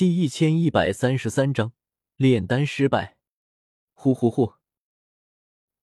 [0.00, 1.74] 第一千一百三十三章
[2.16, 3.18] 炼丹失败。
[3.92, 4.54] 呼呼呼！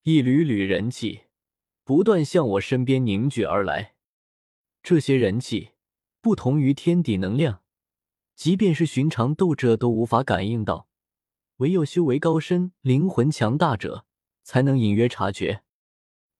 [0.02, 1.26] 一缕缕人气
[1.84, 3.94] 不断向我身边凝聚而来。
[4.82, 5.74] 这些人气
[6.20, 7.62] 不同于天地能量，
[8.34, 10.90] 即便是寻常斗者都无法感应到，
[11.58, 14.08] 唯有修为高深、灵魂强大者
[14.42, 15.62] 才能隐约察觉。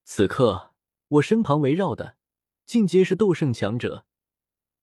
[0.04, 0.74] 此刻，
[1.10, 2.18] 我身旁围绕的
[2.66, 4.08] 尽皆是斗圣强者，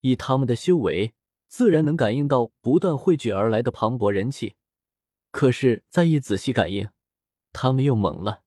[0.02, 1.14] 以他们的修为。
[1.56, 4.56] 自然能感应到不断汇聚而来的磅礴人气，
[5.30, 6.90] 可是再一仔细感应，
[7.52, 8.42] 他们又懵了。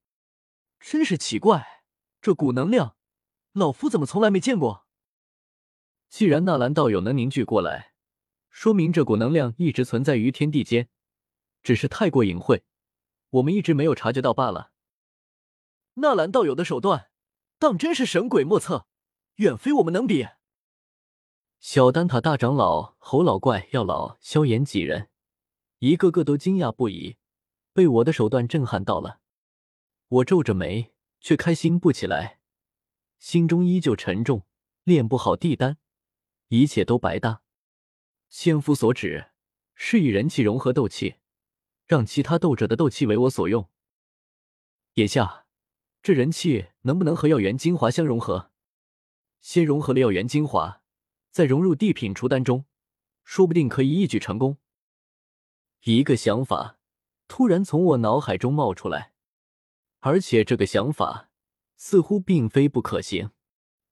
[0.82, 1.86] 真是奇怪，
[2.22, 2.98] 这股能量，
[3.54, 4.86] 老夫怎么从来没见过？
[6.10, 7.94] 既然纳兰道友能凝聚过来，
[8.50, 10.90] 说明这股能量一直存在于天地间，
[11.64, 12.66] 只是太过隐晦，
[13.30, 14.74] 我们一直没有察觉到罢了。
[15.94, 17.10] 纳兰道友的手段，
[17.58, 18.86] 当真是神鬼莫测，
[19.36, 20.28] 远非我们能比。
[21.60, 25.10] 小丹塔大长老、侯老怪、药老、萧炎几人，
[25.80, 27.18] 一个个都惊讶不已，
[27.74, 29.20] 被我的手段震撼到了。
[30.08, 32.40] 我皱着眉，却开心不起来，
[33.18, 34.44] 心中依旧沉重。
[34.84, 35.80] 练不好地丹，
[36.48, 37.42] 一切都白搭。
[38.30, 39.32] 千夫所指，
[39.76, 41.16] 是以人气融合斗气，
[41.86, 43.70] 让其他斗者的斗气为我所用。
[44.94, 45.46] 眼下，
[46.02, 48.50] 这人气能不能和药源精华相融合？
[49.42, 50.82] 先融合了药源精华。
[51.32, 52.66] 再融入地品除丹中，
[53.24, 54.58] 说不定可以一举成功。
[55.84, 56.80] 一个想法
[57.28, 59.14] 突然从我脑海中冒出来，
[60.00, 61.30] 而且这个想法
[61.76, 63.32] 似乎并非不可行。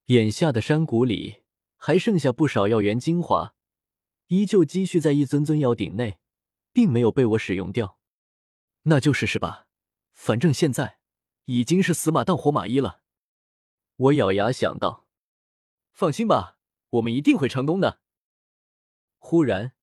[0.06, 1.44] 眼下的山谷里
[1.78, 3.56] 还剩下不少药源精华，
[4.28, 6.20] 依旧积蓄在一尊尊药鼎内，
[6.72, 8.00] 并没有被我使用掉。
[8.84, 9.68] 那就试试吧，
[10.14, 11.00] 反正现在
[11.46, 13.02] 已经是死马当活马医了。
[13.96, 15.08] 我咬牙想到
[15.92, 16.55] ：“放心吧。”
[16.96, 18.00] 我们一定会成功的。
[19.18, 19.74] 忽然，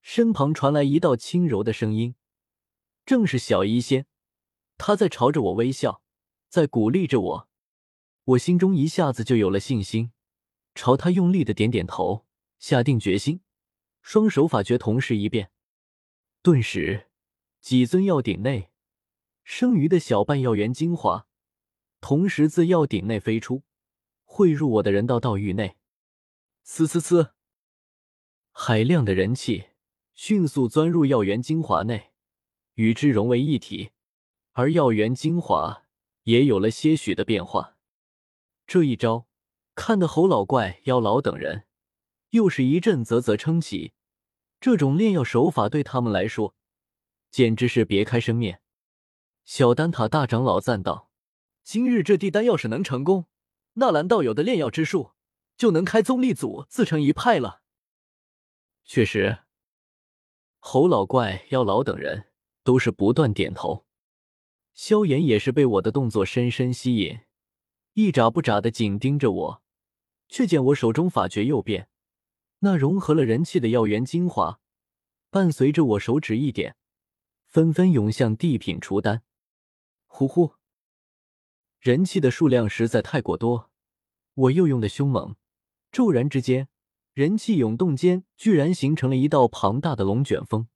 [0.00, 2.14] 身旁传来一道轻柔的声音，
[3.04, 4.06] 正是小医仙，
[4.78, 6.02] 他在朝着我微笑，
[6.48, 7.48] 在鼓励着我。
[8.24, 10.12] 我心中一下子就有了信心，
[10.74, 12.26] 朝他用力的点点头，
[12.58, 13.40] 下定决心，
[14.02, 15.50] 双手法诀同时一变，
[16.42, 17.08] 顿时
[17.60, 18.70] 几尊药鼎内
[19.44, 21.26] 剩余的小半药源精华，
[22.00, 23.62] 同时自药鼎内飞出，
[24.24, 25.76] 汇入我的人道道域内。
[26.66, 27.30] 呲呲呲！
[28.50, 29.68] 海量的人气
[30.14, 32.10] 迅速钻入药源精华内，
[32.74, 33.92] 与之融为一体，
[34.50, 35.84] 而药源精华
[36.24, 37.76] 也有了些许的变化。
[38.66, 39.28] 这一招
[39.76, 41.66] 看得侯老怪、妖老等人
[42.30, 43.92] 又是一阵啧啧称奇。
[44.60, 46.56] 这种炼药手法对他们来说
[47.30, 48.60] 简直是别开生面。
[49.44, 51.12] 小丹塔大长老赞道
[51.62, 53.26] ：“今日这地丹要是能成功，
[53.74, 55.12] 纳兰道友的炼药之术。”
[55.56, 57.62] 就能开宗立祖，自成一派了。
[58.84, 59.38] 确实，
[60.58, 62.26] 侯老怪、妖老等人
[62.62, 63.86] 都是不断点头。
[64.74, 67.20] 萧炎也是被我的动作深深吸引，
[67.94, 69.62] 一眨不眨的紧盯着我。
[70.28, 71.88] 却见我手中法诀又变，
[72.58, 74.60] 那融合了人气的药源精华，
[75.30, 76.76] 伴随着我手指一点，
[77.46, 79.22] 纷纷涌向地品除丹。
[80.06, 80.54] 呼呼，
[81.78, 83.70] 人气的数量实在太过多，
[84.34, 85.36] 我又用的凶猛。
[85.96, 86.68] 骤然之间，
[87.14, 90.68] 人气涌动间，居然形成了一道庞大的龙卷风。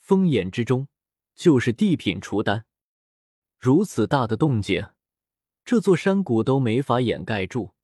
[0.00, 0.88] 风眼之中，
[1.36, 2.66] 就是地品除丹。
[3.60, 4.88] 如此大的动静，
[5.64, 7.74] 这座山谷都没法掩盖住。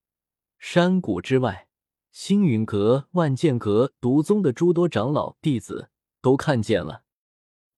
[0.58, 1.68] 山谷之外，
[2.10, 5.90] 星陨阁、万剑阁、毒宗的诸多长老弟子
[6.20, 7.04] 都看见了，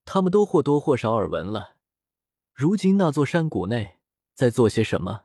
[0.06, 1.76] 他们都或多或少耳闻了。
[2.54, 3.98] 如今那座山谷内
[4.32, 5.24] 在做些什么？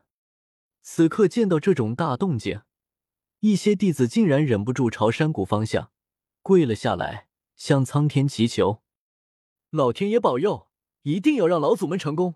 [0.82, 2.60] 此刻见到这种大动静。
[3.40, 5.92] 一些弟子竟然忍不住朝山谷方向
[6.42, 8.82] 跪了下来，向苍天祈求
[9.70, 10.68] ：“老天爷保佑，
[11.02, 12.34] 一定要让老祖们成功！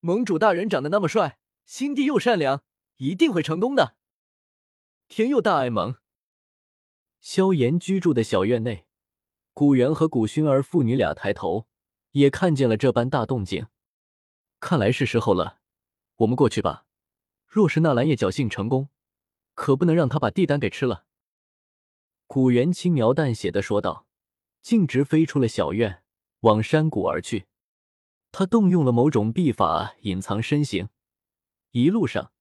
[0.00, 2.64] 盟主大人长得那么帅，心地又善良，
[2.96, 3.96] 一定会成功的。”
[5.06, 5.96] 天佑大爱盟。
[7.20, 8.86] 萧炎居住的小院内，
[9.52, 11.68] 古元和古薰儿父女俩抬头，
[12.12, 13.68] 也看见了这般大动静。
[14.58, 15.60] 看来是时候了，
[16.16, 16.86] 我们过去吧。
[17.46, 18.88] 若是纳兰叶侥幸成功，
[19.68, 21.04] 可不能让他把地丹给吃了。”
[22.26, 24.06] 古元轻描淡写的说道，
[24.62, 26.02] 径直飞出了小院，
[26.40, 27.48] 往山谷而去。
[28.32, 30.88] 他动用了某种秘法隐藏身形，
[31.72, 32.32] 一路上，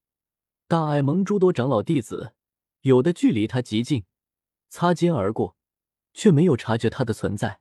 [0.69, 2.33] 大爱盟诸多长老弟子
[2.83, 4.05] 有的距离他极近，
[4.69, 5.57] 擦肩而过，
[6.13, 7.59] 却没有察觉他的存在。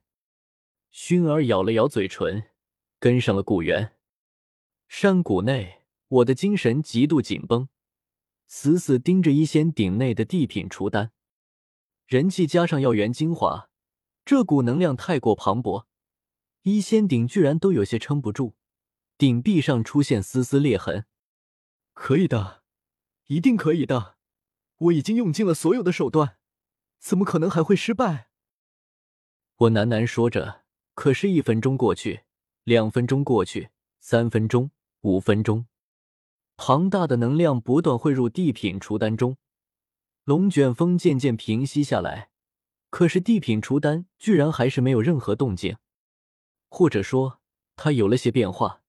[0.93, 2.51] 薰儿咬了咬嘴唇，
[2.99, 3.97] 跟上了古元。
[4.87, 7.67] 山谷内，我的精神极度紧绷。
[8.47, 11.11] 死死盯着一仙鼎内的地品除丹，
[12.05, 13.69] 人气加上药源精华，
[14.23, 15.85] 这股能量太过磅礴，
[16.63, 18.53] 一仙鼎居然都有些撑不住，
[19.17, 21.05] 鼎壁上出现丝丝裂痕。
[21.93, 22.63] 可以的，
[23.27, 24.15] 一定可以的，
[24.77, 26.37] 我已经用尽了所有的手段，
[26.99, 28.29] 怎么可能还会失败？
[29.57, 30.63] 我喃喃说着，
[30.93, 32.21] 可是，一分钟过去，
[32.63, 34.71] 两分钟过去，三分钟，
[35.01, 35.65] 五分钟，
[36.57, 39.37] 庞大的能量不断汇入地品除丹中，
[40.23, 42.31] 龙卷风渐渐平息下来。
[42.89, 45.77] 可是地品除丹居然还是没有任何动静，
[46.69, 47.39] 或者说
[47.75, 48.81] 它有了些变化，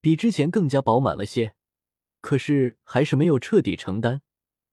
[0.00, 1.54] 比之前更加饱满了些。
[2.20, 4.22] 可是还是没有彻底成丹，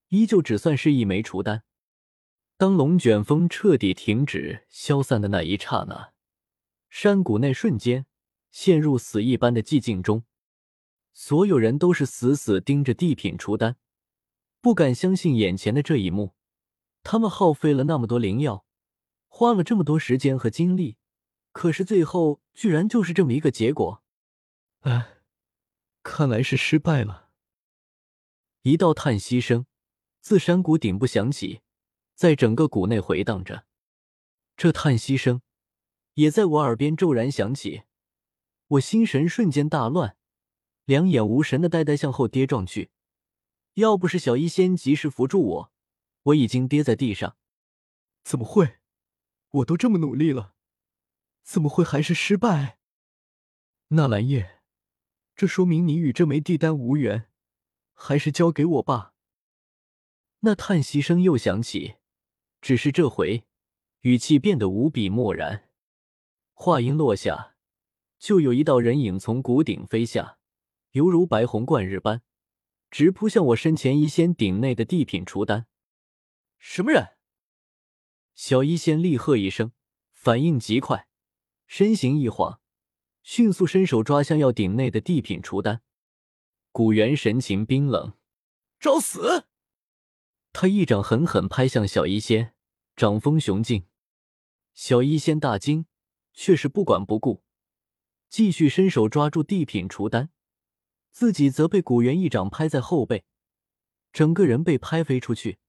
[0.07, 1.63] 依旧只算是一枚除丹。
[2.57, 6.13] 当龙卷风彻底停止消散的那一刹那，
[6.89, 8.05] 山谷内瞬间
[8.51, 10.23] 陷入死一般的寂静中，
[11.13, 13.75] 所有人都是死死盯着地品除丹，
[14.61, 16.33] 不敢相信眼前的这一幕。
[17.03, 18.65] 他们耗费了那么多灵药，
[19.27, 20.97] 花了这么多时间和精力，
[21.51, 24.03] 可是最后居然就是这么一个结果。
[24.81, 25.17] 哎，
[26.03, 27.29] 看来是失败了。
[28.61, 29.65] 一道叹息声
[30.19, 31.61] 自山谷顶部响起。
[32.13, 33.65] 在整个谷内回荡着，
[34.55, 35.41] 这叹息声
[36.13, 37.81] 也在我耳边骤然响起，
[38.67, 40.15] 我心神瞬间大乱，
[40.91, 42.91] 两眼无神的呆呆向后跌撞去。
[43.75, 45.71] 要不是小医仙及时扶住我，
[46.23, 47.37] 我已经跌在地上。
[48.25, 48.79] 怎么会？
[49.51, 50.53] 我都这么努力了，
[51.43, 52.77] 怎么会还是失败？
[53.87, 54.59] 纳兰叶，
[55.33, 57.29] 这说明你与这枚地丹无缘，
[57.93, 59.13] 还是交给我吧。
[60.41, 61.95] 那叹息声又响起。
[62.59, 63.45] 只是这回，
[64.01, 65.69] 语气变得无比漠然。
[66.53, 67.55] 话音落下，
[68.19, 70.37] 就有一道人影从谷顶飞下，
[70.91, 72.21] 犹如白虹贯日般，
[72.89, 75.67] 直扑向我身前一仙鼎内的地品除丹。
[76.57, 77.15] 什么人？
[78.35, 79.71] 小医仙厉喝一声，
[80.11, 81.07] 反应极快，
[81.65, 82.59] 身形一晃，
[83.23, 85.81] 迅速伸手抓向要鼎内的地品除丹。
[86.73, 88.13] 古元神情冰冷，
[88.79, 89.45] 找死！
[90.51, 92.53] 他一掌狠狠拍向小医仙，
[92.97, 93.85] 掌风雄劲。
[94.73, 95.85] 小医仙大惊，
[96.33, 97.43] 却是不管不顾，
[98.29, 100.29] 继续伸手抓住地品除丹，
[101.11, 103.25] 自己则被古元一掌拍在后背，
[104.11, 105.59] 整个人被拍飞出去，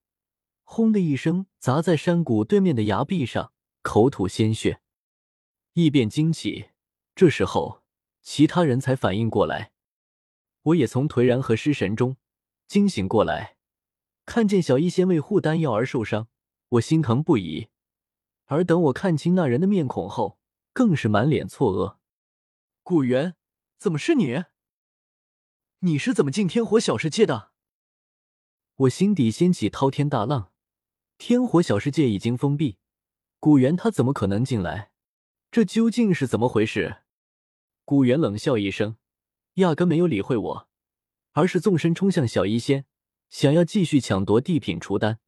[0.63, 3.53] 轰的一声砸在山谷对面的崖壁上，
[3.83, 4.81] 口吐鲜血，
[5.75, 6.71] 异变惊起。
[7.15, 7.83] 这时候，
[8.23, 9.73] 其他人才反应过来，
[10.63, 12.17] 我也从颓然和失神中
[12.67, 13.57] 惊醒过来。
[14.25, 16.29] 看见小医仙为护丹药而受伤，
[16.69, 17.69] 我心疼不已。
[18.47, 20.39] 而等我看清那人的面孔后，
[20.73, 21.99] 更是满脸错愕。
[22.83, 23.35] 古元，
[23.79, 24.45] 怎么是你？
[25.85, 27.51] 你是怎么进天火小世界的？
[28.77, 30.53] 我心底掀起滔天大浪。
[31.19, 32.79] 天火小世界已经封闭，
[33.41, 34.93] 古元他怎么可能进来？
[35.51, 36.99] 这究竟是怎么回事？
[37.85, 38.97] 古元冷笑一声，
[39.55, 40.69] 压根没有理会我，
[41.33, 42.87] 而是纵身冲向小医仙。
[43.29, 45.19] 想要继续抢夺地品除丹，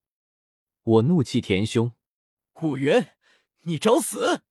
[0.85, 1.91] 我怒气填胸。
[2.53, 3.17] 古元，
[3.63, 4.43] 你找死！